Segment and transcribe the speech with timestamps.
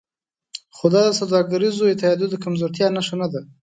[0.75, 3.41] خو دا د سوداګریزو اتحادیو د کمزورتیا نښه نه ده